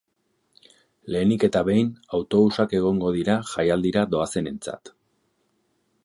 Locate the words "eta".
1.47-1.61